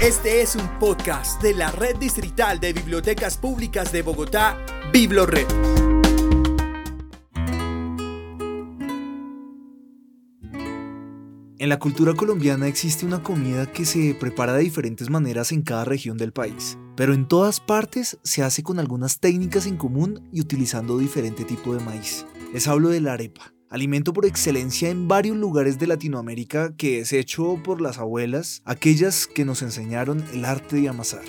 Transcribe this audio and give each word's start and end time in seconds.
Este 0.00 0.42
es 0.42 0.56
un 0.56 0.68
podcast 0.80 1.40
de 1.40 1.54
la 1.54 1.70
Red 1.70 1.96
Distrital 1.96 2.58
de 2.58 2.72
Bibliotecas 2.72 3.38
Públicas 3.38 3.92
de 3.92 4.02
Bogotá, 4.02 4.58
BibloRed. 4.92 5.46
En 11.58 11.68
la 11.68 11.78
cultura 11.78 12.12
colombiana 12.14 12.66
existe 12.66 13.06
una 13.06 13.22
comida 13.22 13.72
que 13.72 13.86
se 13.86 14.14
prepara 14.14 14.52
de 14.52 14.64
diferentes 14.64 15.08
maneras 15.08 15.52
en 15.52 15.62
cada 15.62 15.84
región 15.84 16.18
del 16.18 16.32
país, 16.32 16.76
pero 16.96 17.14
en 17.14 17.26
todas 17.26 17.60
partes 17.60 18.18
se 18.24 18.42
hace 18.42 18.62
con 18.62 18.80
algunas 18.80 19.20
técnicas 19.20 19.66
en 19.66 19.76
común 19.76 20.28
y 20.32 20.40
utilizando 20.40 20.98
diferente 20.98 21.44
tipo 21.44 21.74
de 21.74 21.82
maíz. 21.82 22.26
Les 22.52 22.68
hablo 22.68 22.90
de 22.90 23.00
la 23.00 23.14
arepa 23.14 23.53
alimento 23.74 24.12
por 24.12 24.24
excelencia 24.24 24.88
en 24.88 25.08
varios 25.08 25.36
lugares 25.36 25.80
de 25.80 25.88
Latinoamérica 25.88 26.76
que 26.76 27.00
es 27.00 27.12
hecho 27.12 27.60
por 27.64 27.80
las 27.80 27.98
abuelas, 27.98 28.62
aquellas 28.64 29.26
que 29.26 29.44
nos 29.44 29.62
enseñaron 29.62 30.24
el 30.32 30.44
arte 30.44 30.76
de 30.76 30.88
amasar. 30.88 31.24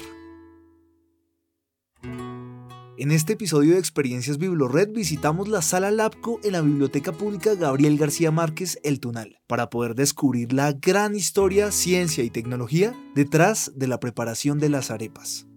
En 2.97 3.11
este 3.11 3.33
episodio 3.33 3.73
de 3.73 3.79
Experiencias 3.79 4.37
BibloRed 4.37 4.91
visitamos 4.91 5.47
la 5.47 5.63
Sala 5.63 5.89
Lapco 5.89 6.39
en 6.43 6.51
la 6.51 6.61
Biblioteca 6.61 7.11
Pública 7.11 7.55
Gabriel 7.55 7.97
García 7.97 8.29
Márquez 8.29 8.79
El 8.83 8.99
Tunal 8.99 9.39
para 9.47 9.71
poder 9.71 9.95
descubrir 9.95 10.53
la 10.53 10.71
gran 10.71 11.15
historia, 11.15 11.71
ciencia 11.71 12.23
y 12.23 12.29
tecnología 12.29 12.93
detrás 13.15 13.71
de 13.75 13.87
la 13.87 13.99
preparación 13.99 14.59
de 14.59 14.69
las 14.69 14.91
arepas. 14.91 15.47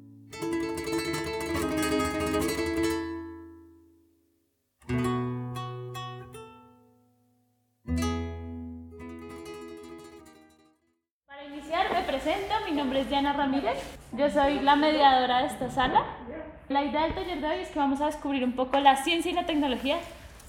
Diana 13.09 13.33
Ramírez, 13.33 13.79
yo 14.13 14.29
soy 14.31 14.61
la 14.61 14.77
mediadora 14.77 15.41
de 15.41 15.47
esta 15.47 15.71
sala. 15.71 16.03
La 16.69 16.85
idea 16.85 17.03
del 17.05 17.15
taller 17.15 17.41
de 17.41 17.47
hoy 17.47 17.61
es 17.61 17.69
que 17.71 17.79
vamos 17.79 18.01
a 18.01 18.07
descubrir 18.07 18.45
un 18.45 18.53
poco 18.53 18.79
la 18.81 18.97
ciencia 18.97 19.31
y 19.31 19.35
la 19.35 19.47
tecnología 19.47 19.99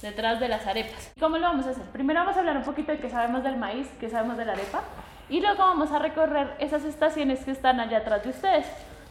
detrás 0.01 0.39
de 0.39 0.47
las 0.47 0.65
arepas. 0.65 1.11
¿Cómo 1.19 1.37
lo 1.37 1.47
vamos 1.47 1.67
a 1.67 1.71
hacer? 1.71 1.83
Primero 1.91 2.21
vamos 2.21 2.35
a 2.35 2.39
hablar 2.39 2.57
un 2.57 2.63
poquito 2.63 2.91
de 2.91 2.97
qué 2.97 3.09
sabemos 3.09 3.43
del 3.43 3.57
maíz, 3.57 3.87
qué 3.99 4.09
sabemos 4.09 4.37
de 4.37 4.45
la 4.45 4.53
arepa, 4.53 4.81
y 5.29 5.41
luego 5.41 5.59
vamos 5.59 5.91
a 5.91 5.99
recorrer 5.99 6.55
esas 6.59 6.83
estaciones 6.85 7.43
que 7.45 7.51
están 7.51 7.79
allá 7.79 7.99
atrás 7.99 8.23
de 8.23 8.29
ustedes. 8.29 8.65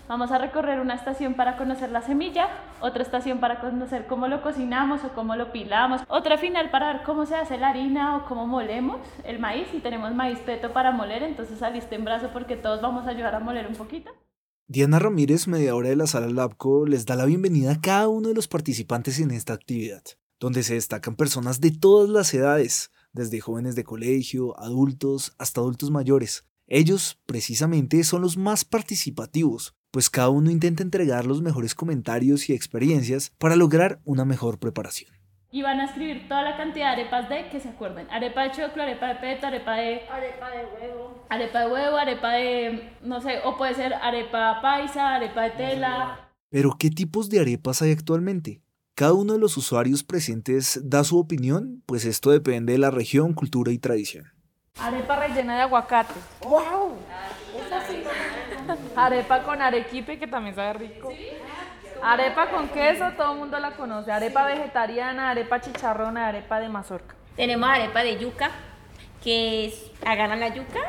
Vamos 0.08 0.32
a 0.32 0.38
recorrer 0.38 0.80
una 0.80 0.94
estación 0.94 1.34
para 1.34 1.58
conocer 1.58 1.90
la 1.90 2.00
semilla, 2.00 2.48
otra 2.80 3.02
estación 3.02 3.40
para 3.40 3.60
conocer 3.60 4.06
cómo 4.06 4.26
lo 4.26 4.40
cocinamos 4.40 5.04
o 5.04 5.12
cómo 5.14 5.36
lo 5.36 5.52
pilamos, 5.52 6.00
otra 6.08 6.38
final 6.38 6.70
para 6.70 6.94
ver 6.94 7.02
cómo 7.02 7.26
se 7.26 7.34
hace 7.34 7.58
la 7.58 7.68
harina 7.68 8.16
o 8.16 8.24
cómo 8.24 8.46
molemos 8.46 9.02
el 9.24 9.38
maíz. 9.38 9.68
Y 9.74 9.80
tenemos 9.80 10.14
maíz 10.14 10.38
peto 10.38 10.72
para 10.72 10.92
moler, 10.92 11.22
entonces 11.22 11.58
saliste 11.58 11.94
en 11.94 12.06
brazo 12.06 12.30
porque 12.32 12.56
todos 12.56 12.80
vamos 12.80 13.06
a 13.06 13.10
ayudar 13.10 13.34
a 13.34 13.40
moler 13.40 13.66
un 13.66 13.74
poquito. 13.74 14.10
Diana 14.66 14.98
Ramírez, 14.98 15.46
mediadora 15.46 15.90
de 15.90 15.96
la 15.96 16.06
sala 16.06 16.28
Labco, 16.28 16.86
les 16.86 17.04
da 17.04 17.14
la 17.14 17.26
bienvenida 17.26 17.72
a 17.72 17.80
cada 17.80 18.08
uno 18.08 18.28
de 18.28 18.34
los 18.34 18.48
participantes 18.48 19.20
en 19.20 19.30
esta 19.30 19.52
actividad, 19.52 20.02
donde 20.40 20.62
se 20.62 20.72
destacan 20.72 21.16
personas 21.16 21.60
de 21.60 21.70
todas 21.70 22.08
las 22.08 22.32
edades, 22.32 22.92
desde 23.12 23.40
jóvenes 23.40 23.74
de 23.74 23.84
colegio, 23.84 24.58
adultos, 24.58 25.34
hasta 25.36 25.60
adultos 25.60 25.90
mayores. 25.90 26.46
Ellos, 26.66 27.18
precisamente, 27.26 28.04
son 28.04 28.22
los 28.22 28.36
más 28.36 28.64
participativos, 28.64 29.74
pues 29.90 30.10
cada 30.10 30.28
uno 30.28 30.50
intenta 30.50 30.82
entregar 30.82 31.26
los 31.26 31.42
mejores 31.42 31.74
comentarios 31.74 32.48
y 32.48 32.52
experiencias 32.52 33.32
para 33.38 33.56
lograr 33.56 34.00
una 34.04 34.24
mejor 34.24 34.58
preparación. 34.58 35.10
Y 35.50 35.62
van 35.62 35.80
a 35.80 35.86
escribir 35.86 36.28
toda 36.28 36.42
la 36.42 36.58
cantidad 36.58 36.94
de 36.94 37.02
arepas 37.02 37.28
de 37.30 37.48
que 37.48 37.58
se 37.58 37.70
acuerden. 37.70 38.06
Arepa 38.10 38.42
de 38.42 38.50
choclo, 38.50 38.82
arepa 38.82 39.08
de 39.08 39.14
peto, 39.14 39.46
arepa 39.46 39.76
de... 39.76 40.02
Arepa 40.10 40.50
de 40.50 40.66
huevo. 40.66 41.26
Arepa 41.30 41.60
de 41.60 41.72
huevo, 41.72 41.96
arepa 41.96 42.32
de... 42.32 42.92
no 43.02 43.20
sé, 43.22 43.40
o 43.44 43.56
puede 43.56 43.74
ser 43.74 43.94
arepa 43.94 44.60
paisa, 44.60 45.14
arepa 45.14 45.44
de 45.44 45.50
tela. 45.52 46.30
Pero 46.50 46.76
¿qué 46.78 46.90
tipos 46.90 47.30
de 47.30 47.40
arepas 47.40 47.80
hay 47.80 47.92
actualmente? 47.92 48.60
Cada 48.94 49.14
uno 49.14 49.32
de 49.32 49.38
los 49.38 49.56
usuarios 49.56 50.04
presentes 50.04 50.80
da 50.84 51.02
su 51.02 51.18
opinión, 51.18 51.82
pues 51.86 52.04
esto 52.04 52.30
depende 52.30 52.74
de 52.74 52.78
la 52.78 52.90
región, 52.90 53.32
cultura 53.32 53.72
y 53.72 53.78
tradición. 53.78 54.26
Arepa 54.78 55.16
rellena 55.16 55.56
de 55.56 55.62
aguacate. 55.62 56.14
¡Wow! 56.42 56.96
Arepa 58.96 59.42
con 59.42 59.60
arequipe, 59.62 60.18
que 60.18 60.26
también 60.26 60.54
sabe 60.54 60.72
rico. 60.74 61.12
Arepa 62.02 62.50
con 62.50 62.68
queso, 62.68 63.10
todo 63.16 63.32
el 63.32 63.38
mundo 63.38 63.58
la 63.58 63.72
conoce. 63.72 64.12
Arepa 64.12 64.46
vegetariana, 64.46 65.30
arepa 65.30 65.60
chicharrona, 65.60 66.28
arepa 66.28 66.60
de 66.60 66.68
mazorca. 66.68 67.14
Tenemos 67.36 67.68
arepa 67.68 68.02
de 68.02 68.18
yuca, 68.18 68.50
que 69.22 69.66
es, 69.66 69.90
agarran 70.04 70.40
la 70.40 70.48
yuca, 70.48 70.80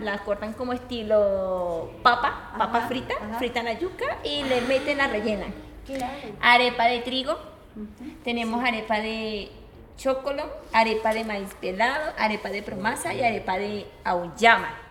la, 0.00 0.18
cortan 0.18 0.52
como 0.54 0.72
estilo 0.72 1.90
papa, 2.02 2.52
papa 2.56 2.82
frita, 2.82 3.14
fritan 3.38 3.66
la 3.66 3.74
yuca 3.74 4.18
y 4.24 4.44
le 4.44 4.60
meten 4.62 4.98
la 4.98 5.08
rellena. 5.08 5.46
Arepa 6.40 6.86
de 6.86 7.00
trigo, 7.00 7.38
tenemos 8.24 8.64
arepa 8.64 8.98
de 9.00 9.50
chocolo, 9.96 10.44
arepa 10.72 11.14
de 11.14 11.24
maíz 11.24 11.54
pelado, 11.60 12.12
arepa 12.18 12.48
de 12.50 12.62
promasa 12.62 13.14
y 13.14 13.22
arepa 13.22 13.58
de 13.58 13.86
auyama. 14.04 14.85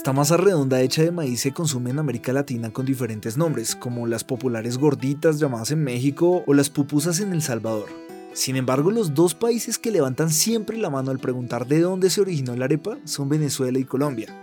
Esta 0.00 0.14
masa 0.14 0.38
redonda 0.38 0.80
hecha 0.80 1.02
de 1.02 1.10
maíz 1.10 1.40
se 1.40 1.52
consume 1.52 1.90
en 1.90 1.98
América 1.98 2.32
Latina 2.32 2.70
con 2.70 2.86
diferentes 2.86 3.36
nombres, 3.36 3.76
como 3.76 4.06
las 4.06 4.24
populares 4.24 4.78
gorditas 4.78 5.38
llamadas 5.38 5.72
en 5.72 5.84
México 5.84 6.42
o 6.46 6.54
las 6.54 6.70
pupusas 6.70 7.20
en 7.20 7.34
El 7.34 7.42
Salvador. 7.42 7.90
Sin 8.32 8.56
embargo, 8.56 8.90
los 8.90 9.12
dos 9.12 9.34
países 9.34 9.78
que 9.78 9.90
levantan 9.90 10.30
siempre 10.30 10.78
la 10.78 10.88
mano 10.88 11.10
al 11.10 11.18
preguntar 11.18 11.66
de 11.66 11.80
dónde 11.80 12.08
se 12.08 12.22
originó 12.22 12.56
la 12.56 12.64
arepa 12.64 12.96
son 13.04 13.28
Venezuela 13.28 13.78
y 13.78 13.84
Colombia. 13.84 14.34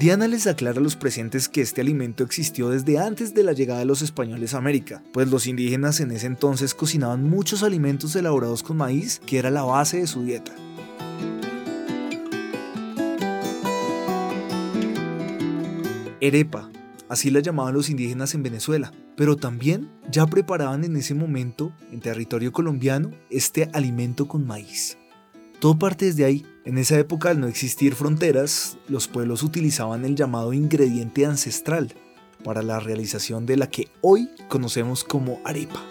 Diana 0.00 0.26
les 0.26 0.48
aclara 0.48 0.80
a 0.80 0.82
los 0.82 0.96
presentes 0.96 1.48
que 1.48 1.60
este 1.60 1.80
alimento 1.80 2.24
existió 2.24 2.68
desde 2.70 2.98
antes 2.98 3.34
de 3.34 3.44
la 3.44 3.52
llegada 3.52 3.78
de 3.78 3.86
los 3.86 4.02
españoles 4.02 4.52
a 4.52 4.58
América, 4.58 5.00
pues 5.12 5.28
los 5.28 5.46
indígenas 5.46 6.00
en 6.00 6.10
ese 6.10 6.26
entonces 6.26 6.74
cocinaban 6.74 7.22
muchos 7.22 7.62
alimentos 7.62 8.16
elaborados 8.16 8.64
con 8.64 8.78
maíz, 8.78 9.20
que 9.26 9.38
era 9.38 9.52
la 9.52 9.62
base 9.62 9.98
de 9.98 10.08
su 10.08 10.24
dieta. 10.24 10.50
Erepa, 16.22 16.70
así 17.08 17.32
la 17.32 17.40
llamaban 17.40 17.74
los 17.74 17.90
indígenas 17.90 18.32
en 18.36 18.44
Venezuela, 18.44 18.92
pero 19.16 19.34
también 19.34 19.90
ya 20.08 20.24
preparaban 20.24 20.84
en 20.84 20.94
ese 20.94 21.14
momento, 21.14 21.72
en 21.90 21.98
territorio 21.98 22.52
colombiano, 22.52 23.10
este 23.28 23.68
alimento 23.72 24.28
con 24.28 24.46
maíz. 24.46 24.98
Todo 25.58 25.76
parte 25.76 26.04
desde 26.04 26.24
ahí. 26.24 26.46
En 26.64 26.78
esa 26.78 26.96
época, 26.96 27.30
al 27.30 27.40
no 27.40 27.48
existir 27.48 27.96
fronteras, 27.96 28.78
los 28.86 29.08
pueblos 29.08 29.42
utilizaban 29.42 30.04
el 30.04 30.14
llamado 30.14 30.52
ingrediente 30.52 31.26
ancestral 31.26 31.92
para 32.44 32.62
la 32.62 32.78
realización 32.78 33.44
de 33.44 33.56
la 33.56 33.68
que 33.68 33.88
hoy 34.00 34.28
conocemos 34.48 35.02
como 35.02 35.40
arepa. 35.44 35.82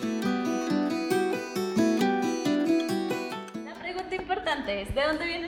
La 3.66 3.78
pregunta 3.82 4.16
importante 4.16 4.72
¿de 4.72 5.02
dónde 5.08 5.26
viene 5.26 5.41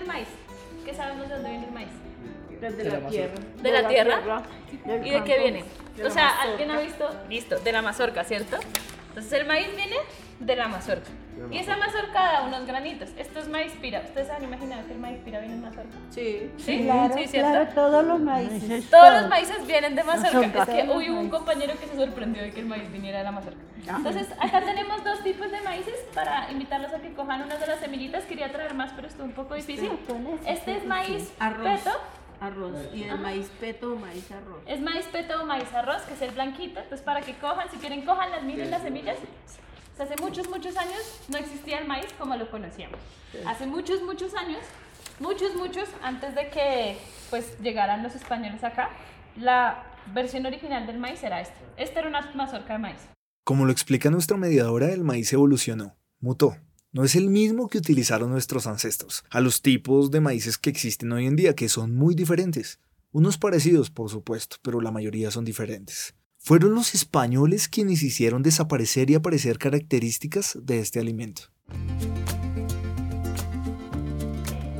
de, 2.72 2.84
la, 2.84 3.10
tierra. 3.10 3.34
¿De, 3.62 3.72
la, 3.72 3.88
tierra? 3.88 4.44
¿Y 5.04 5.10
de 5.10 5.24
qué 5.24 5.40
viene? 5.40 5.66
o 6.06 6.10
sea, 6.10 6.42
¿alguien 6.42 6.72
ha 6.72 6.80
visto? 6.80 7.10
Listo, 7.30 7.60
de 7.60 7.72
la 7.72 7.82
mazorca, 7.82 8.24
¿cierto? 8.24 8.58
Entonces 9.10 9.34
el 9.34 9.46
maíz 9.46 9.68
viene 9.76 9.98
de 10.40 10.56
la 10.56 10.68
mazorca. 10.68 11.10
Y 11.52 11.58
esa 11.58 11.78
mazorca 11.78 12.14
da 12.14 12.44
unos 12.44 12.66
granitos. 12.66 13.10
Esto 13.18 13.40
es 13.40 13.48
maíz 13.48 13.72
pira. 13.82 14.02
¿Ustedes 14.06 14.30
han 14.30 14.44
imaginado 14.44 14.86
que 14.86 14.94
el 14.94 15.00
maíz 15.00 15.20
pira 15.24 15.40
viene 15.40 15.56
de 15.56 15.62
mazorca? 15.62 15.98
Sí. 16.10 16.52
¿Sí? 16.58 16.84
Claro, 16.84 17.14
¿Sí, 17.14 17.28
¿cierto? 17.28 17.52
claro, 17.52 17.70
todos 17.74 18.06
los 18.06 18.20
maíces. 18.20 18.90
Todos 18.90 19.22
los 19.22 19.30
maíces 19.30 19.68
vienen 19.68 19.96
de 19.96 20.04
mazorca. 20.04 20.64
Es 20.64 20.70
que 20.70 20.90
hoy 20.90 21.10
hubo 21.10 21.20
un 21.20 21.30
compañero 21.30 21.74
que 21.80 21.88
se 21.88 21.96
sorprendió 21.96 22.44
de 22.44 22.52
que 22.52 22.60
el 22.60 22.66
maíz 22.66 22.92
viniera 22.92 23.20
de 23.20 23.24
la 23.24 23.32
mazorca. 23.32 23.60
Entonces, 23.88 24.28
acá 24.40 24.62
tenemos 24.62 25.04
dos 25.04 25.24
tipos 25.24 25.52
de 25.52 25.62
maíces 25.62 25.96
para 26.14 26.52
invitarlos 26.52 26.94
a 26.94 27.00
que 27.00 27.14
cojan 27.14 27.44
unas 27.44 27.60
de 27.60 27.68
las 27.68 27.80
semillitas. 27.80 28.24
Quería 28.26 28.52
traer 28.52 28.74
más, 28.74 28.92
pero 28.96 29.08
estuvo 29.08 29.26
un 29.26 29.34
poco 29.34 29.56
difícil. 29.56 29.92
Este 30.46 30.78
es 30.78 30.86
maíz 30.86 31.34
peto 31.38 31.92
arroz. 32.44 32.76
¿Y 32.94 33.04
el 33.04 33.20
maíz 33.20 33.50
peto 33.60 33.94
o 33.94 33.96
maíz 33.96 34.30
arroz? 34.32 34.62
Es 34.66 34.82
maíz 34.82 35.06
peto 35.12 35.42
o 35.42 35.46
maíz 35.46 35.72
arroz, 35.74 36.02
que 36.04 36.14
es 36.14 36.22
el 36.22 36.32
blanquito. 36.32 36.80
Entonces, 36.80 37.02
para 37.02 37.22
que 37.22 37.36
cojan, 37.36 37.70
si 37.70 37.78
quieren, 37.78 38.06
cojan 38.06 38.32
las 38.32 38.44
miren 38.44 38.70
las 38.70 38.82
semillas. 38.82 39.18
hace 39.98 40.16
muchos, 40.22 40.50
muchos 40.50 40.76
años 40.78 41.22
no 41.30 41.38
existía 41.38 41.80
el 41.80 41.88
maíz 41.88 42.08
como 42.18 42.36
lo 42.36 42.50
conocíamos. 42.52 43.00
Hace 43.48 43.66
muchos, 43.66 44.02
muchos 44.02 44.36
años, 44.36 44.62
muchos, 45.20 45.56
muchos, 45.56 45.90
antes 46.02 46.36
de 46.36 46.50
que 46.50 46.98
pues 47.30 47.58
llegaran 47.60 48.04
los 48.04 48.16
españoles 48.16 48.64
acá, 48.64 48.90
la 49.36 49.84
versión 50.14 50.46
original 50.46 50.86
del 50.86 51.00
maíz 51.00 51.24
era 51.24 51.42
esta. 51.42 51.56
Esta 51.78 52.02
era 52.02 52.10
una 52.10 52.32
mazorca 52.36 52.74
de 52.74 52.80
maíz. 52.80 53.10
Como 53.44 53.66
lo 53.66 53.72
explica 53.72 54.10
nuestra 54.10 54.38
mediadora, 54.38 54.92
el 54.92 55.04
maíz 55.04 55.34
evolucionó, 55.34 55.96
mutó, 56.20 56.56
no 56.94 57.04
es 57.04 57.16
el 57.16 57.30
mismo 57.30 57.68
que 57.68 57.80
utilizaron 57.80 58.30
nuestros 58.30 58.68
ancestros, 58.68 59.26
a 59.30 59.42
los 59.42 59.62
tipos 59.62 60.12
de 60.12 60.22
maíces 60.22 60.58
que 60.58 60.70
existen 60.70 61.12
hoy 61.12 61.26
en 61.26 61.36
día, 61.36 61.56
que 61.56 61.68
son 61.68 61.96
muy 61.96 62.16
diferentes. 62.16 62.80
Unos 63.12 63.38
parecidos, 63.38 63.90
por 63.90 64.10
supuesto, 64.10 64.58
pero 64.62 64.80
la 64.80 64.92
mayoría 64.92 65.32
son 65.32 65.44
diferentes. 65.44 66.16
Fueron 66.38 66.76
los 66.76 66.94
españoles 66.94 67.68
quienes 67.68 68.04
hicieron 68.04 68.44
desaparecer 68.44 69.10
y 69.10 69.16
aparecer 69.16 69.58
características 69.58 70.58
de 70.62 70.80
este 70.80 71.00
alimento. 71.00 71.44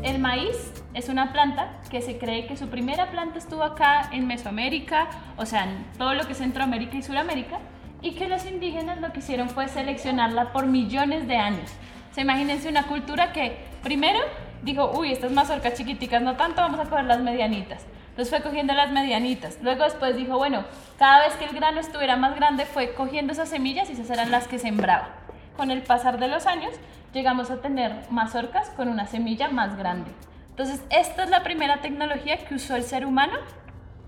el 0.04 0.20
maíz 0.20 0.72
es 0.94 1.10
una 1.10 1.32
planta 1.32 1.82
que 1.90 2.02
se 2.02 2.18
cree 2.18 2.46
que 2.46 2.58
su 2.58 2.68
primera 2.68 3.10
planta 3.10 3.40
estuvo 3.40 3.64
acá 3.64 4.10
en 4.12 4.28
Mesoamérica, 4.28 5.10
o 5.38 5.46
sea, 5.46 5.64
en 5.64 5.86
todo 5.98 6.14
lo 6.14 6.26
que 6.26 6.34
es 6.34 6.38
Centroamérica 6.38 6.98
y 6.98 7.02
Sudamérica, 7.02 7.60
y 8.02 8.12
que 8.16 8.28
los 8.28 8.46
indígenas 8.46 9.00
lo 9.00 9.12
que 9.14 9.20
hicieron 9.20 9.50
fue 9.50 9.68
seleccionarla 9.70 10.52
por 10.52 10.68
millones 10.68 11.28
de 11.28 11.38
años. 11.38 11.72
Se 12.14 12.22
imagínense 12.22 12.70
una 12.70 12.84
cultura 12.84 13.34
que 13.34 13.58
primero 13.82 14.20
dijo, 14.62 14.92
uy, 14.96 15.12
estas 15.12 15.32
mazorcas 15.32 15.74
chiquiticas 15.74 16.22
no 16.22 16.36
tanto, 16.36 16.62
vamos 16.62 16.80
a 16.80 16.90
coger 16.90 17.06
las 17.06 17.20
medianitas. 17.20 17.86
Entonces 18.10 18.30
fue 18.30 18.44
cogiendo 18.44 18.74
las 18.74 18.92
medianitas. 18.92 19.58
Luego 19.64 19.84
después 19.84 20.16
dijo, 20.16 20.38
bueno, 20.38 20.64
cada 21.00 21.26
vez 21.26 21.36
que 21.36 21.46
el 21.46 21.56
grano 21.56 21.80
estuviera 21.80 22.16
más 22.16 22.36
grande 22.36 22.66
fue 22.66 22.94
cogiendo 22.94 23.34
esas 23.34 23.50
semillas 23.50 23.90
y 23.90 23.94
esas 23.94 24.12
eran 24.12 24.30
las 24.30 24.48
que 24.48 24.60
sembraba. 24.60 25.10
Con 25.58 25.72
el 25.72 25.82
pasar 25.82 26.20
de 26.20 26.28
los 26.28 26.46
años 26.46 26.72
llegamos 27.14 27.50
a 27.50 27.62
tener 27.62 27.96
mazorcas 28.12 28.70
con 28.70 28.90
una 28.90 29.08
semilla 29.08 29.50
más 29.50 29.76
grande. 29.76 30.12
Entonces 30.52 30.84
esta 30.92 31.24
es 31.24 31.32
la 31.32 31.42
primera 31.42 31.82
tecnología 31.82 32.38
que 32.38 32.54
usó 32.54 32.76
el 32.76 32.84
ser 32.84 33.08
humano 33.08 33.34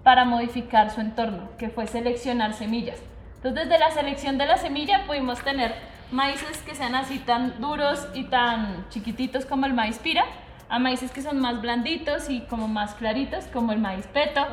para 0.03 0.25
modificar 0.25 0.91
su 0.91 1.01
entorno, 1.01 1.49
que 1.57 1.69
fue 1.69 1.87
seleccionar 1.87 2.53
semillas. 2.53 2.99
Entonces 3.37 3.67
desde 3.67 3.79
la 3.79 3.89
selección 3.89 4.37
de 4.37 4.45
la 4.45 4.57
semilla 4.57 5.07
pudimos 5.07 5.43
tener 5.43 5.73
maíces 6.11 6.57
que 6.59 6.75
sean 6.75 6.95
así 6.95 7.19
tan 7.19 7.59
duros 7.59 8.07
y 8.13 8.25
tan 8.25 8.87
chiquititos 8.89 9.45
como 9.45 9.65
el 9.65 9.73
maíz 9.73 9.97
pira, 9.99 10.25
a 10.67 10.79
maíces 10.79 11.11
que 11.11 11.21
son 11.21 11.39
más 11.39 11.61
blanditos 11.61 12.29
y 12.29 12.41
como 12.41 12.67
más 12.67 12.95
claritos, 12.95 13.45
como 13.53 13.71
el 13.71 13.79
maíz 13.79 14.07
peto, 14.07 14.45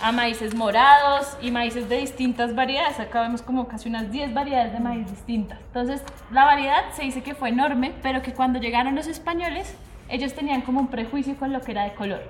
a 0.00 0.12
maíces 0.12 0.54
morados 0.54 1.36
y 1.42 1.50
maíces 1.50 1.88
de 1.88 1.98
distintas 1.98 2.54
variedades. 2.54 2.98
Acá 2.98 3.20
vemos 3.20 3.42
como 3.42 3.68
casi 3.68 3.88
unas 3.88 4.10
10 4.10 4.32
variedades 4.32 4.72
de 4.72 4.80
maíz 4.80 5.10
distintas. 5.10 5.58
Entonces, 5.66 6.02
la 6.30 6.44
variedad 6.44 6.90
se 6.92 7.02
dice 7.02 7.22
que 7.22 7.34
fue 7.34 7.50
enorme, 7.50 7.92
pero 8.02 8.22
que 8.22 8.32
cuando 8.32 8.58
llegaron 8.58 8.94
los 8.94 9.06
españoles, 9.06 9.76
ellos 10.08 10.34
tenían 10.34 10.62
como 10.62 10.80
un 10.80 10.88
prejuicio 10.88 11.36
con 11.36 11.52
lo 11.52 11.60
que 11.60 11.72
era 11.72 11.84
de 11.84 11.94
color. 11.94 12.22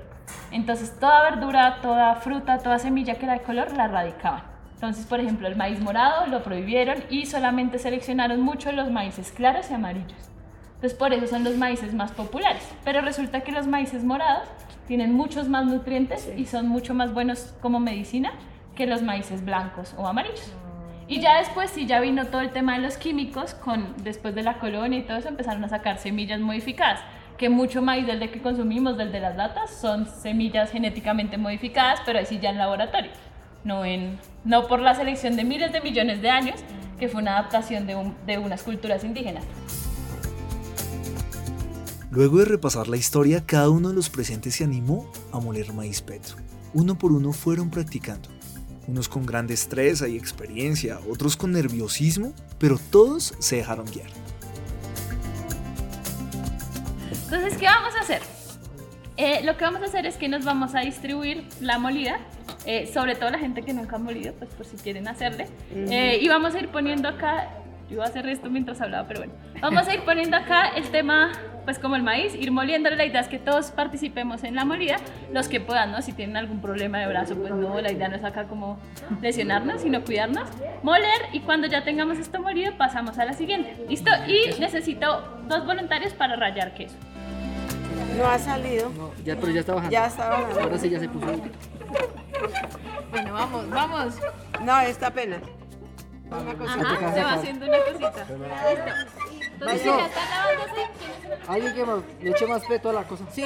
Entonces, 0.50 0.99
toda 0.99 1.22
verdura, 1.22 1.78
toda 1.81 2.17
fruta, 2.17 2.58
toda 2.58 2.78
semilla 2.78 3.14
que 3.14 3.26
era 3.26 3.34
de 3.34 3.43
color, 3.43 3.72
la 3.76 3.84
erradicaban. 3.84 4.43
Entonces, 4.81 5.05
por 5.05 5.21
ejemplo, 5.21 5.47
el 5.47 5.56
maíz 5.56 5.79
morado 5.79 6.27
lo 6.29 6.43
prohibieron 6.43 7.05
y 7.11 7.27
solamente 7.27 7.79
seleccionaron 7.79 8.41
mucho 8.41 8.73
los 8.73 8.91
maíces 8.91 9.31
claros 9.31 9.71
y 9.71 9.75
amarillos. 9.75 10.31
Entonces 10.77 10.99
por 10.99 11.12
eso 11.12 11.27
son 11.27 11.44
los 11.44 11.59
maíces 11.59 11.93
más 11.93 12.12
populares. 12.12 12.67
Pero 12.82 13.03
resulta 13.03 13.43
que 13.43 13.53
los 13.53 13.67
maíces 13.67 14.05
morados 14.05 14.49
tienen 14.87 15.12
muchos 15.12 15.50
más 15.50 15.67
nutrientes 15.67 16.32
y 16.35 16.47
son 16.47 16.67
mucho 16.67 16.94
más 16.94 17.12
buenos 17.12 17.55
como 17.61 17.79
medicina 17.79 18.32
que 18.75 18.87
los 18.87 19.03
maíces 19.03 19.44
blancos 19.44 19.94
o 19.99 20.09
amarillos. 20.09 20.50
Y 21.09 21.21
ya 21.21 21.41
después, 21.41 21.69
sí, 21.69 21.85
ya 21.85 22.00
vino 22.00 22.25
todo 22.29 22.41
el 22.41 22.50
tema 22.50 22.77
de 22.77 22.81
los 22.81 22.97
químicos, 22.97 23.53
con, 23.53 23.94
después 24.03 24.35
de 24.35 24.43
la 24.43 24.55
colonia 24.55 25.00
y 25.00 25.03
todo 25.03 25.19
eso, 25.19 25.29
empezaron 25.29 25.62
a 25.62 25.69
sacar 25.69 25.99
semillas 25.99 26.41
modificadas, 26.41 27.00
que 27.37 27.50
mucho 27.50 27.82
maíz 27.82 28.06
del 28.06 28.19
de 28.19 28.31
que 28.31 28.41
consumimos, 28.41 28.97
del 28.97 29.12
de 29.12 29.21
las 29.21 29.37
latas, 29.37 29.71
son 29.71 30.06
semillas 30.06 30.71
genéticamente 30.71 31.37
modificadas, 31.37 32.00
pero 32.06 32.19
así 32.19 32.38
ya 32.38 32.49
en 32.49 32.56
laboratorio, 32.56 33.11
no, 33.64 33.84
en, 33.84 34.18
no 34.44 34.66
por 34.66 34.80
la 34.80 34.94
selección 34.94 35.36
de 35.36 35.44
miles 35.44 35.72
de 35.72 35.80
millones 35.80 36.22
de 36.22 36.30
años, 36.30 36.60
que 36.98 37.08
fue 37.08 37.20
una 37.20 37.38
adaptación 37.38 37.86
de, 37.86 38.12
de 38.26 38.38
unas 38.38 38.62
culturas 38.62 39.04
indígenas. 39.04 39.44
Luego 42.10 42.38
de 42.38 42.44
repasar 42.44 42.88
la 42.88 42.96
historia, 42.96 43.44
cada 43.46 43.70
uno 43.70 43.90
de 43.90 43.94
los 43.94 44.10
presentes 44.10 44.56
se 44.56 44.64
animó 44.64 45.10
a 45.32 45.38
moler 45.38 45.72
maíz 45.72 46.02
peto. 46.02 46.34
Uno 46.74 46.98
por 46.98 47.12
uno 47.12 47.32
fueron 47.32 47.70
practicando. 47.70 48.28
Unos 48.88 49.08
con 49.08 49.24
gran 49.24 49.46
destreza 49.46 50.08
y 50.08 50.16
experiencia, 50.16 50.98
otros 51.08 51.36
con 51.36 51.52
nerviosismo, 51.52 52.32
pero 52.58 52.78
todos 52.90 53.34
se 53.38 53.56
dejaron 53.56 53.86
guiar. 53.86 54.10
Entonces, 57.24 57.56
¿qué 57.56 57.66
vamos 57.66 57.94
a 57.94 58.00
hacer? 58.00 58.39
Eh, 59.20 59.43
lo 59.44 59.58
que 59.58 59.64
vamos 59.64 59.82
a 59.82 59.84
hacer 59.84 60.06
es 60.06 60.17
que 60.17 60.28
nos 60.31 60.46
vamos 60.46 60.75
a 60.75 60.81
distribuir 60.81 61.44
la 61.61 61.78
molida, 61.78 62.20
eh, 62.64 62.87
sobre 62.87 63.14
todo 63.14 63.28
la 63.28 63.38
gente 63.38 63.61
que 63.61 63.75
nunca 63.75 63.96
ha 63.96 63.99
molido, 63.99 64.32
pues 64.32 64.49
por 64.55 64.64
si 64.64 64.78
quieren 64.78 65.06
hacerle. 65.08 65.46
Eh, 65.75 66.20
y 66.22 66.28
vamos 66.28 66.55
a 66.55 66.58
ir 66.58 66.69
poniendo 66.69 67.06
acá, 67.06 67.49
yo 67.90 67.96
iba 67.96 68.05
a 68.05 68.08
hacer 68.08 68.26
esto 68.28 68.49
mientras 68.49 68.81
hablaba, 68.81 69.06
pero 69.06 69.20
bueno, 69.20 69.34
vamos 69.61 69.87
a 69.88 69.94
ir 69.94 70.00
poniendo 70.06 70.38
acá 70.38 70.69
el 70.69 70.88
tema 70.88 71.32
pues 71.67 71.78
como 71.78 71.96
el 71.96 72.02
maíz, 72.02 72.34
ir 72.34 72.50
moliéndole. 72.50 72.96
La 72.96 73.05
idea 73.05 73.20
es 73.20 73.28
que 73.28 73.38
todos 73.38 73.72
participemos 73.72 74.43
en 74.43 74.55
la 74.55 74.64
molida, 74.64 74.96
los 75.34 75.49
que 75.49 75.61
puedan, 75.61 75.93
¿no? 75.93 76.00
Si 76.00 76.14
tienen 76.14 76.38
algún 76.38 76.62
problema 76.62 76.99
de 76.99 77.06
brazo, 77.06 77.37
pues 77.37 77.52
no, 77.52 77.78
la 77.78 77.93
idea 77.93 78.08
no 78.08 78.17
es 78.17 78.25
acá 78.25 78.44
como 78.44 78.78
lesionarnos, 79.20 79.82
sino 79.82 80.02
cuidarnos. 80.02 80.49
Moler 80.82 81.20
y 81.34 81.40
cuando 81.40 81.67
ya 81.67 81.84
tengamos 81.84 82.19
esto 82.19 82.40
molido, 82.40 82.72
pasamos 82.78 83.19
a 83.19 83.26
la 83.26 83.34
siguiente. 83.34 83.76
¿Listo? 83.87 84.11
Y 84.26 84.58
necesito 84.58 85.43
dos 85.46 85.67
voluntarios 85.67 86.14
para 86.14 86.37
rayar 86.37 86.72
queso. 86.72 86.96
No 88.16 88.26
ha 88.26 88.38
salido. 88.38 88.90
No, 88.90 89.10
ya, 89.24 89.36
pero 89.36 89.52
ya 89.52 89.60
está 89.60 89.74
bajando. 89.74 89.92
Ya 89.92 90.06
está 90.06 90.28
bajando. 90.28 90.60
Ahora 90.60 90.78
sí 90.78 90.90
ya 90.90 91.00
se 91.00 91.08
puso. 91.08 91.26
Bueno, 93.10 93.32
vamos, 93.32 93.70
vamos. 93.70 94.14
No, 94.62 94.80
está 94.80 95.06
apenas. 95.08 95.40
Una 96.30 96.54
cosita. 96.54 96.90
Ajá, 96.92 97.14
se 97.14 97.22
va 97.24 97.32
haciendo 97.34 97.66
una 97.66 97.78
cosita. 97.78 98.26
Entonces, 99.52 99.80
Eso. 99.80 99.98
ya 99.98 100.06
está 100.06 100.20
lavándose. 100.30 100.86
Alguien 101.48 101.74
que 101.74 101.84
más- 101.84 102.02
le 102.22 102.30
eche 102.30 102.46
más 102.46 102.64
peto 102.66 102.90
a 102.90 102.92
la 102.92 103.02
cosa. 103.04 103.24
Sí. 103.32 103.44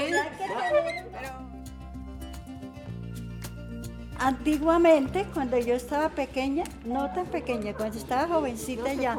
Antiguamente, 4.18 5.26
cuando 5.34 5.58
yo 5.58 5.74
estaba 5.74 6.08
pequeña, 6.10 6.64
no 6.84 7.10
tan 7.12 7.26
pequeña, 7.26 7.74
cuando 7.74 7.98
estaba 7.98 8.28
jovencita 8.32 8.92
ya, 8.94 9.18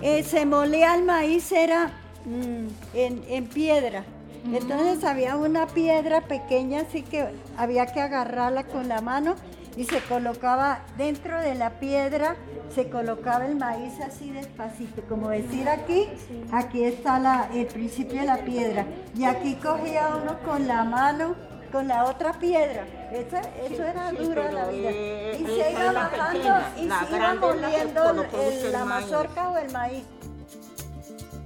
eh, 0.00 0.22
se 0.22 0.46
molía 0.46 0.94
el 0.94 1.02
maíz, 1.04 1.52
era 1.52 1.90
mm, 2.24 2.66
en, 2.94 3.24
en 3.28 3.46
piedra. 3.46 4.04
Entonces 4.44 5.04
había 5.04 5.36
una 5.36 5.66
piedra 5.66 6.22
pequeña, 6.22 6.80
así 6.82 7.02
que 7.02 7.26
había 7.56 7.86
que 7.86 8.00
agarrarla 8.00 8.64
con 8.64 8.88
la 8.88 9.00
mano 9.00 9.34
y 9.76 9.84
se 9.84 10.00
colocaba 10.00 10.80
dentro 10.98 11.38
de 11.40 11.54
la 11.54 11.78
piedra, 11.78 12.36
se 12.74 12.88
colocaba 12.88 13.46
el 13.46 13.56
maíz 13.56 13.94
así 14.00 14.30
despacito, 14.30 15.02
como 15.08 15.28
decir 15.28 15.68
aquí, 15.68 16.08
aquí 16.52 16.84
está 16.84 17.18
la, 17.18 17.48
el 17.54 17.66
principio 17.66 18.20
de 18.20 18.26
la 18.26 18.38
piedra. 18.44 18.86
Y 19.16 19.24
aquí 19.24 19.54
cogía 19.56 20.08
uno 20.22 20.38
con 20.44 20.66
la 20.66 20.84
mano 20.84 21.34
con 21.70 21.86
la 21.86 22.04
otra 22.06 22.32
piedra. 22.32 22.84
Esa- 23.12 23.42
eso 23.64 23.84
era 23.84 24.10
duro 24.10 24.42
la 24.50 24.66
vida. 24.66 24.90
Y 24.90 25.44
se 25.46 25.70
iba 25.72 25.92
bajando 25.92 26.48
y 26.76 26.80
se 26.80 27.16
iba 27.16 27.34
moliendo 27.34 28.26
la 28.72 28.84
mazorca 28.84 29.50
o 29.50 29.56
el 29.58 29.70
maíz. 29.72 30.04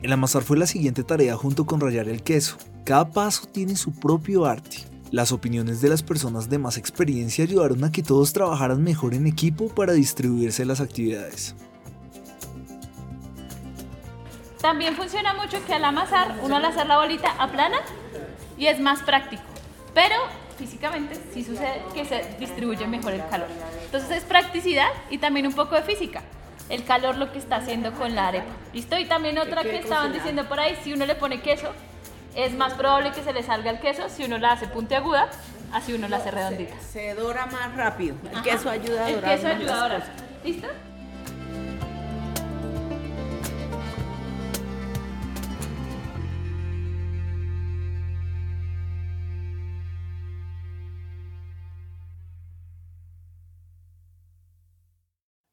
El 0.03 0.13
amasar 0.13 0.43
fue 0.43 0.57
la 0.57 0.67
siguiente 0.67 1.03
tarea 1.05 1.37
junto 1.37 1.67
con 1.67 1.81
rallar 1.81 2.09
el 2.09 2.23
queso. 2.23 2.57
Cada 2.85 3.09
paso 3.09 3.47
tiene 3.47 3.77
su 3.77 3.93
propio 3.93 4.45
arte. 4.45 4.77
Las 5.11 5.33
opiniones 5.33 5.81
de 5.81 5.89
las 5.89 6.03
personas 6.03 6.51
de 6.51 6.59
más 6.59 6.77
experiencia 6.77 7.43
ayudaron 7.43 7.83
a 7.83 7.91
que 7.91 8.03
todos 8.03 8.35
trabajaran 8.35 8.83
mejor 8.83 9.15
en 9.15 9.27
equipo 9.27 9.69
para 9.69 9.95
distribuirse 9.95 10.67
las 10.67 10.83
actividades. 10.83 11.55
También 14.61 14.95
funciona 14.97 15.33
mucho 15.33 15.65
que 15.65 15.73
al 15.73 15.85
amasar, 15.85 16.39
uno 16.43 16.57
al 16.57 16.65
hacer 16.67 16.87
la 16.87 16.99
bolita 16.99 17.31
aplana 17.39 17.79
y 18.59 18.67
es 18.67 18.79
más 18.81 19.01
práctico. 19.01 19.43
Pero 19.95 20.17
físicamente 20.59 21.19
sí 21.33 21.43
sucede 21.43 21.83
que 21.95 22.05
se 22.05 22.37
distribuye 22.39 22.87
mejor 22.87 23.15
el 23.15 23.27
calor. 23.31 23.49
Entonces 23.87 24.11
es 24.11 24.25
practicidad 24.25 24.89
y 25.11 25.17
también 25.17 25.47
un 25.47 25.55
poco 25.55 25.75
de 25.75 25.83
física. 25.83 26.23
El 26.69 26.85
calor 26.85 27.17
lo 27.17 27.33
que 27.33 27.39
está 27.39 27.57
haciendo 27.57 27.95
con 27.95 28.15
la 28.15 28.29
arepa. 28.29 28.53
¿Listo? 28.75 28.99
Y 28.99 29.07
también 29.07 29.39
otra 29.39 29.63
que 29.63 29.79
estaban 29.79 30.13
diciendo 30.13 30.47
por 30.47 30.61
ahí, 30.61 30.77
si 30.85 30.93
uno 30.93 31.07
le 31.07 31.15
pone 31.15 31.41
queso, 31.41 31.73
es 32.35 32.53
más 32.55 32.75
probable 32.75 33.13
que 33.13 33.23
se 33.23 33.33
le 33.33 33.43
salga 33.43 33.71
el 33.71 33.81
queso 33.81 34.09
si 34.09 34.25
uno 34.25 34.39
la 34.39 34.53
hace 34.53 34.67
puntiaguda, 34.67 35.31
así 35.73 35.93
uno 35.93 36.09
la 36.09 36.17
hace 36.19 36.31
redondita. 36.31 36.75
Se 36.81 37.15
dora 37.15 37.47
más 37.47 37.75
rápido. 37.77 38.17
El 38.33 38.43
queso 38.43 38.71
ayuda 38.71 39.07
a 39.07 39.09
El 39.09 39.17
dorar 39.17 39.35
queso 39.37 39.49
más 39.49 39.57
ayuda. 39.57 40.15
¿Listo? 40.45 40.69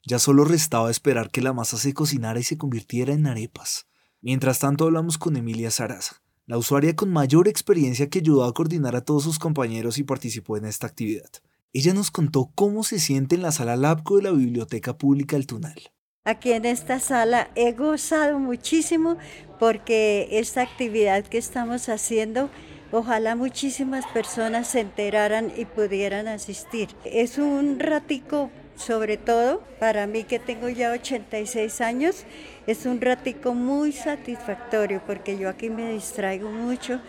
Ya 0.04 0.20
solo 0.20 0.44
restaba 0.44 0.92
esperar 0.92 1.30
que 1.30 1.42
la 1.42 1.54
masa 1.54 1.78
se 1.78 1.94
cocinara 1.94 2.38
y 2.40 2.44
se 2.44 2.58
convirtiera 2.58 3.14
en 3.14 3.28
arepas. 3.28 3.88
Mientras 4.20 4.60
tanto 4.60 4.84
hablamos 4.84 5.18
con 5.18 5.38
Emilia 5.38 5.72
Saraza, 5.72 6.22
la 6.52 6.58
usuaria 6.58 6.98
con 6.98 7.14
mayor 7.14 7.48
experiencia 7.48 8.10
que 8.10 8.20
ayudó 8.20 8.44
a 8.44 8.54
coordinar 8.54 8.94
a 8.98 9.06
todos 9.06 9.24
sus 9.24 9.40
compañeros 9.40 9.98
y 9.98 10.04
participó 10.04 10.58
en 10.58 10.66
esta 10.66 10.86
actividad. 10.86 11.30
Ella 11.72 11.94
nos 11.94 12.12
contó 12.12 12.52
cómo 12.56 12.84
se 12.84 13.00
siente 13.00 13.36
en 13.36 13.42
la 13.42 13.54
sala 13.54 13.78
Labco 13.78 14.18
de 14.18 14.24
la 14.24 14.32
Biblioteca 14.32 14.98
Pública 14.98 15.38
El 15.38 15.48
Tunal. 15.48 15.80
Aquí 16.26 16.52
en 16.52 16.66
esta 16.66 17.00
sala 17.00 17.50
he 17.56 17.72
gozado 17.72 18.38
muchísimo 18.38 19.16
porque 19.60 20.28
esta 20.30 20.62
actividad 20.62 21.24
que 21.24 21.38
estamos 21.38 21.88
haciendo, 21.88 22.50
ojalá 22.92 23.38
muchísimas 23.38 24.06
personas 24.08 24.68
se 24.68 24.82
enteraran 24.82 25.54
y 25.56 25.64
pudieran 25.64 26.28
asistir. 26.28 26.90
Es 27.06 27.38
un 27.38 27.80
ratico, 27.80 28.52
sobre 28.82 29.18
todo 29.18 29.62
para 29.80 30.08
mí 30.08 30.24
que 30.24 30.40
tengo 30.40 30.70
ya 30.70 30.92
86 30.92 31.82
años, 31.82 32.26
es 32.68 32.86
un 32.86 33.00
ratico 33.00 33.54
muy 33.54 33.92
satisfactorio 33.92 35.02
porque 35.06 35.38
yo 35.38 35.50
aquí 35.50 35.70
me 35.70 35.94
distraigo 35.94 36.52
mucho 36.52 37.00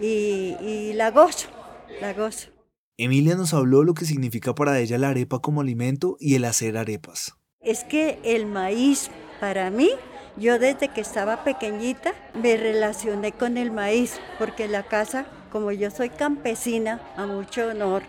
y, 0.00 0.56
y 0.60 0.92
la 0.94 1.10
gozo, 1.10 1.48
la 2.00 2.12
gozo. 2.12 2.48
Emilia 2.96 3.36
nos 3.36 3.54
habló 3.54 3.84
lo 3.84 3.94
que 3.94 4.04
significa 4.04 4.54
para 4.54 4.80
ella 4.80 4.98
la 4.98 5.10
arepa 5.10 5.38
como 5.38 5.60
alimento 5.60 6.16
y 6.18 6.34
el 6.34 6.44
hacer 6.44 6.76
arepas. 6.76 7.36
Es 7.60 7.84
que 7.84 8.18
el 8.24 8.46
maíz 8.46 9.10
para 9.40 9.70
mí, 9.70 9.90
yo 10.36 10.58
desde 10.58 10.88
que 10.88 11.00
estaba 11.00 11.44
pequeñita 11.44 12.12
me 12.34 12.56
relacioné 12.56 13.32
con 13.32 13.56
el 13.56 13.70
maíz, 13.70 14.18
porque 14.38 14.66
la 14.66 14.82
casa, 14.82 15.26
como 15.52 15.70
yo 15.70 15.90
soy 15.90 16.10
campesina, 16.10 17.00
a 17.16 17.26
mucho 17.26 17.68
honor, 17.68 18.02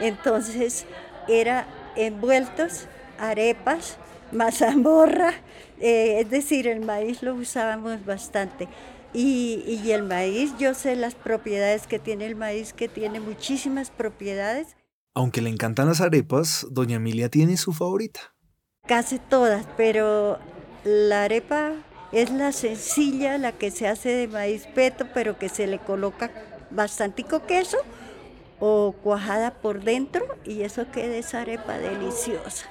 entonces 0.00 0.84
era 1.28 1.66
envueltos, 1.96 2.86
arepas, 3.18 3.98
mazamorra, 4.32 5.32
eh, 5.80 6.20
es 6.20 6.30
decir, 6.30 6.66
el 6.66 6.80
maíz 6.80 7.22
lo 7.22 7.34
usábamos 7.34 8.04
bastante. 8.04 8.68
Y, 9.12 9.62
y 9.66 9.92
el 9.92 10.02
maíz, 10.02 10.52
yo 10.58 10.74
sé 10.74 10.94
las 10.96 11.14
propiedades 11.14 11.86
que 11.86 11.98
tiene 11.98 12.26
el 12.26 12.36
maíz, 12.36 12.72
que 12.72 12.88
tiene 12.88 13.20
muchísimas 13.20 13.90
propiedades. 13.90 14.76
Aunque 15.14 15.40
le 15.40 15.48
encantan 15.48 15.88
las 15.88 16.00
arepas, 16.00 16.66
doña 16.70 16.96
Emilia 16.96 17.30
tiene 17.30 17.56
su 17.56 17.72
favorita. 17.72 18.34
Casi 18.86 19.18
todas, 19.18 19.66
pero 19.76 20.38
la 20.84 21.24
arepa 21.24 21.72
es 22.12 22.30
la 22.30 22.52
sencilla, 22.52 23.38
la 23.38 23.52
que 23.52 23.70
se 23.70 23.88
hace 23.88 24.10
de 24.10 24.28
maíz 24.28 24.66
peto, 24.66 25.06
pero 25.14 25.38
que 25.38 25.48
se 25.48 25.66
le 25.66 25.78
coloca 25.78 26.30
bastantico 26.70 27.46
queso 27.46 27.78
o 28.60 28.94
cuajada 29.02 29.54
por 29.54 29.82
dentro 29.82 30.26
y 30.44 30.62
eso 30.62 30.90
queda 30.90 31.16
esa 31.16 31.42
arepa 31.42 31.78
deliciosa. 31.78 32.66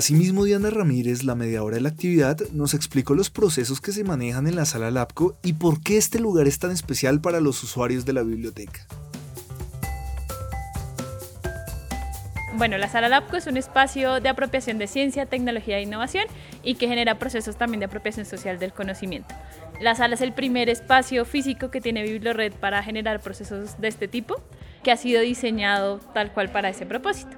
Asimismo, 0.00 0.44
Diana 0.44 0.70
Ramírez, 0.70 1.24
la 1.24 1.34
mediadora 1.34 1.74
de 1.74 1.82
la 1.82 1.90
actividad, 1.90 2.38
nos 2.52 2.72
explicó 2.72 3.14
los 3.14 3.28
procesos 3.28 3.82
que 3.82 3.92
se 3.92 4.02
manejan 4.02 4.46
en 4.46 4.56
la 4.56 4.64
sala 4.64 4.90
LAPCO 4.90 5.36
y 5.42 5.54
por 5.54 5.82
qué 5.82 5.98
este 5.98 6.20
lugar 6.20 6.48
es 6.48 6.58
tan 6.58 6.70
especial 6.70 7.20
para 7.20 7.40
los 7.40 7.62
usuarios 7.62 8.06
de 8.06 8.14
la 8.14 8.22
biblioteca. 8.22 8.86
Bueno, 12.60 12.76
la 12.76 12.90
sala 12.90 13.08
LAPCO 13.08 13.38
es 13.38 13.46
un 13.46 13.56
espacio 13.56 14.20
de 14.20 14.28
apropiación 14.28 14.76
de 14.76 14.86
ciencia, 14.86 15.24
tecnología 15.24 15.78
e 15.78 15.82
innovación 15.82 16.26
y 16.62 16.74
que 16.74 16.88
genera 16.88 17.14
procesos 17.14 17.56
también 17.56 17.80
de 17.80 17.86
apropiación 17.86 18.26
social 18.26 18.58
del 18.58 18.74
conocimiento. 18.74 19.34
La 19.80 19.94
sala 19.94 20.12
es 20.12 20.20
el 20.20 20.34
primer 20.34 20.68
espacio 20.68 21.24
físico 21.24 21.70
que 21.70 21.80
tiene 21.80 22.02
BiblioRed 22.02 22.52
para 22.52 22.82
generar 22.82 23.20
procesos 23.20 23.80
de 23.80 23.88
este 23.88 24.08
tipo, 24.08 24.42
que 24.82 24.92
ha 24.92 24.98
sido 24.98 25.22
diseñado 25.22 26.00
tal 26.12 26.32
cual 26.32 26.50
para 26.50 26.68
ese 26.68 26.84
propósito. 26.84 27.34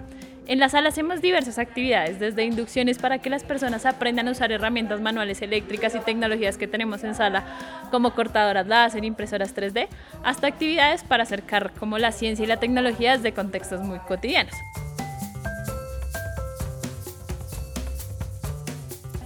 En 0.48 0.58
la 0.58 0.68
sala 0.68 0.88
hacemos 0.88 1.20
diversas 1.22 1.60
actividades, 1.60 2.18
desde 2.18 2.42
inducciones 2.42 2.98
para 2.98 3.18
que 3.18 3.30
las 3.30 3.44
personas 3.44 3.86
aprendan 3.86 4.26
a 4.26 4.32
usar 4.32 4.50
herramientas 4.50 5.00
manuales 5.00 5.40
eléctricas 5.40 5.94
y 5.94 6.00
tecnologías 6.00 6.58
que 6.58 6.66
tenemos 6.66 7.04
en 7.04 7.14
sala, 7.14 7.44
como 7.92 8.12
cortadoras 8.12 8.66
láser, 8.66 9.04
impresoras 9.04 9.54
3D, 9.54 9.86
hasta 10.24 10.48
actividades 10.48 11.04
para 11.04 11.22
acercar 11.22 11.70
como 11.78 11.98
la 11.98 12.10
ciencia 12.10 12.42
y 12.42 12.48
la 12.48 12.56
tecnología 12.56 13.16
desde 13.16 13.32
contextos 13.32 13.82
muy 13.82 14.00
cotidianos. 14.00 14.56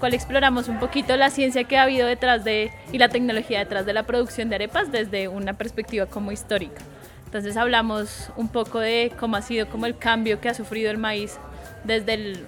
Cual 0.06 0.14
exploramos 0.14 0.68
un 0.68 0.78
poquito 0.78 1.16
la 1.16 1.30
ciencia 1.30 1.64
que 1.64 1.76
ha 1.76 1.82
habido 1.82 2.06
detrás 2.06 2.44
de 2.44 2.70
y 2.92 2.98
la 2.98 3.08
tecnología 3.08 3.58
detrás 3.58 3.86
de 3.86 3.92
la 3.92 4.04
producción 4.04 4.48
de 4.48 4.54
arepas 4.54 4.92
desde 4.92 5.26
una 5.26 5.54
perspectiva 5.54 6.06
como 6.06 6.30
histórica. 6.30 6.80
Entonces 7.24 7.56
hablamos 7.56 8.30
un 8.36 8.46
poco 8.46 8.78
de 8.78 9.10
cómo 9.18 9.34
ha 9.34 9.42
sido 9.42 9.68
como 9.68 9.84
el 9.84 9.98
cambio 9.98 10.40
que 10.40 10.48
ha 10.48 10.54
sufrido 10.54 10.92
el 10.92 10.98
maíz 10.98 11.38
desde 11.82 12.14
el, 12.14 12.46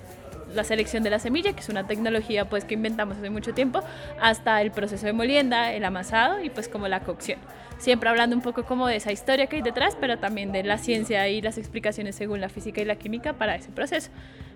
la 0.54 0.62
selección 0.62 1.02
de 1.02 1.10
la 1.10 1.18
semilla, 1.18 1.52
que 1.52 1.58
es 1.58 1.68
una 1.68 1.84
tecnología 1.84 2.48
pues 2.48 2.64
que 2.64 2.74
inventamos 2.74 3.16
hace 3.16 3.28
mucho 3.28 3.52
tiempo, 3.54 3.82
hasta 4.20 4.62
el 4.62 4.70
proceso 4.70 5.06
de 5.06 5.12
molienda, 5.12 5.72
el 5.72 5.84
amasado 5.84 6.40
y 6.40 6.50
pues 6.50 6.68
como 6.68 6.86
la 6.86 7.00
cocción. 7.00 7.40
Siempre 7.78 8.08
hablando 8.08 8.36
un 8.36 8.42
poco 8.42 8.66
como 8.66 8.86
de 8.86 8.94
esa 8.94 9.10
historia 9.10 9.48
que 9.48 9.56
hay 9.56 9.62
detrás, 9.62 9.96
pero 10.00 10.18
también 10.18 10.52
de 10.52 10.62
la 10.62 10.78
ciencia 10.78 11.26
y 11.26 11.42
las 11.42 11.58
explicaciones 11.58 12.14
según 12.14 12.40
la 12.40 12.50
física 12.50 12.80
y 12.80 12.84
la 12.84 12.94
química 12.94 13.32
para 13.32 13.56
ese 13.56 13.72
proceso. 13.72 14.10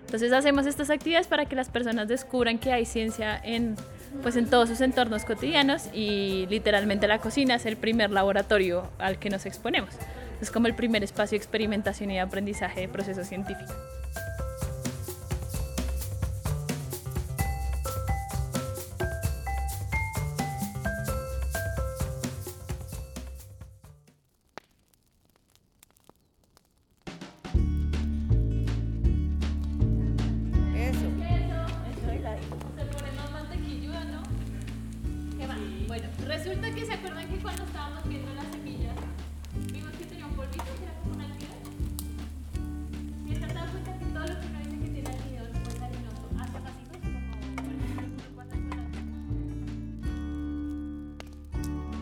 Entonces 0.05 0.31
hacemos 0.31 0.65
estas 0.65 0.89
actividades 0.89 1.27
para 1.27 1.45
que 1.45 1.55
las 1.55 1.69
personas 1.69 2.07
descubran 2.07 2.59
que 2.59 2.71
hay 2.71 2.85
ciencia 2.85 3.39
en, 3.43 3.75
pues 4.21 4.35
en 4.35 4.49
todos 4.49 4.69
sus 4.69 4.81
entornos 4.81 5.25
cotidianos 5.25 5.89
y 5.93 6.45
literalmente 6.49 7.07
la 7.07 7.19
cocina 7.19 7.55
es 7.55 7.65
el 7.65 7.77
primer 7.77 8.11
laboratorio 8.11 8.89
al 8.99 9.17
que 9.17 9.29
nos 9.29 9.45
exponemos. 9.45 9.95
Es 10.41 10.51
como 10.51 10.67
el 10.67 10.75
primer 10.75 11.03
espacio 11.03 11.37
de 11.37 11.43
experimentación 11.43 12.11
y 12.11 12.15
de 12.15 12.19
aprendizaje 12.19 12.81
de 12.81 12.87
procesos 12.89 13.27
científicos. 13.27 13.75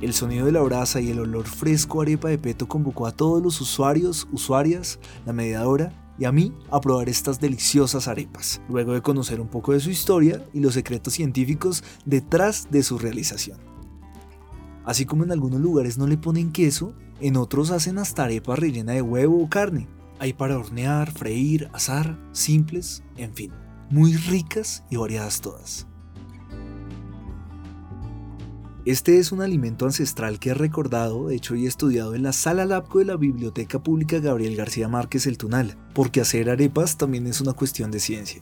El 0.01 0.13
sonido 0.13 0.47
de 0.47 0.51
la 0.51 0.61
brasa 0.61 0.99
y 0.99 1.11
el 1.11 1.19
olor 1.19 1.45
fresco 1.45 1.99
a 1.99 2.03
arepa 2.03 2.27
de 2.27 2.39
peto 2.39 2.67
convocó 2.67 3.05
a 3.05 3.11
todos 3.11 3.41
los 3.41 3.61
usuarios, 3.61 4.27
usuarias, 4.31 4.97
la 5.27 5.33
mediadora 5.33 5.93
y 6.17 6.25
a 6.25 6.31
mí 6.31 6.51
a 6.71 6.81
probar 6.81 7.07
estas 7.07 7.39
deliciosas 7.39 8.07
arepas, 8.07 8.61
luego 8.67 8.93
de 8.93 9.03
conocer 9.03 9.39
un 9.39 9.47
poco 9.47 9.73
de 9.73 9.79
su 9.79 9.91
historia 9.91 10.43
y 10.53 10.59
los 10.59 10.73
secretos 10.73 11.13
científicos 11.13 11.83
detrás 12.03 12.67
de 12.71 12.81
su 12.81 12.97
realización. 12.97 13.59
Así 14.85 15.05
como 15.05 15.23
en 15.23 15.31
algunos 15.31 15.61
lugares 15.61 15.99
no 15.99 16.07
le 16.07 16.17
ponen 16.17 16.51
queso, 16.51 16.95
en 17.19 17.37
otros 17.37 17.69
hacen 17.69 17.99
hasta 17.99 18.23
arepa 18.23 18.55
rellena 18.55 18.93
de 18.93 19.03
huevo 19.03 19.43
o 19.43 19.49
carne. 19.49 19.87
Hay 20.17 20.33
para 20.33 20.57
hornear, 20.57 21.11
freír, 21.11 21.69
asar, 21.73 22.17
simples, 22.31 23.03
en 23.17 23.35
fin, 23.35 23.51
muy 23.91 24.15
ricas 24.15 24.83
y 24.89 24.95
variadas 24.95 25.41
todas. 25.41 25.85
Este 28.83 29.19
es 29.19 29.31
un 29.31 29.43
alimento 29.43 29.85
ancestral 29.85 30.39
que 30.39 30.49
es 30.49 30.57
recordado, 30.57 31.29
hecho 31.29 31.55
y 31.55 31.67
estudiado 31.67 32.15
en 32.15 32.23
la 32.23 32.33
sala 32.33 32.65
LAPCO 32.65 32.97
de 32.97 33.05
la 33.05 33.15
Biblioteca 33.15 33.83
Pública 33.83 34.17
Gabriel 34.17 34.55
García 34.55 34.87
Márquez 34.87 35.27
El 35.27 35.37
Tunal, 35.37 35.77
porque 35.93 36.19
hacer 36.19 36.49
arepas 36.49 36.97
también 36.97 37.27
es 37.27 37.41
una 37.41 37.53
cuestión 37.53 37.91
de 37.91 37.99
ciencia. 37.99 38.41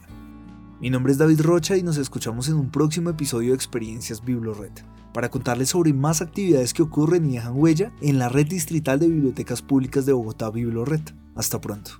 Mi 0.79 0.89
nombre 0.89 1.11
es 1.11 1.17
David 1.17 1.41
Rocha 1.41 1.75
y 1.75 1.83
nos 1.83 1.97
escuchamos 1.97 2.47
en 2.47 2.55
un 2.55 2.71
próximo 2.71 3.09
episodio 3.09 3.49
de 3.49 3.55
Experiencias 3.55 4.23
BibloRed, 4.23 4.71
para 5.13 5.29
contarles 5.29 5.69
sobre 5.69 5.91
más 5.91 6.21
actividades 6.21 6.73
que 6.73 6.83
ocurren 6.83 7.29
y 7.29 7.33
dejan 7.33 7.57
huella 7.57 7.91
en 7.99 8.17
la 8.17 8.29
red 8.29 8.47
distrital 8.47 8.97
de 8.97 9.09
bibliotecas 9.09 9.61
públicas 9.61 10.05
de 10.05 10.13
Bogotá 10.13 10.49
BibloRed. 10.51 11.01
Hasta 11.35 11.59
pronto. 11.59 11.99